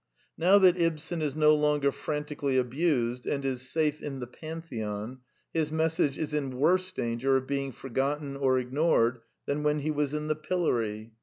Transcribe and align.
Now 0.35 0.57
that 0.57 0.81
Ibsen 0.81 1.21
is 1.21 1.35
no 1.35 1.53
longer 1.53 1.91
frantically 1.91 2.57
abused, 2.57 3.27
and 3.27 3.45
is 3.45 3.69
safe 3.69 4.01
in 4.01 4.19
the 4.19 4.25
Pantheon, 4.25 5.19
his 5.53 5.71
message 5.71 6.17
is 6.17 6.33
in 6.33 6.57
worse 6.57 6.91
danger 6.91 7.37
of 7.37 7.45
being 7.45 7.71
forgotten 7.71 8.35
or 8.35 8.57
ignored 8.57 9.21
than 9.45 9.61
when 9.61 9.81
he 9.81 9.91
was 9.91 10.15
in 10.15 10.25
the 10.25 10.35
pillory. 10.35 11.13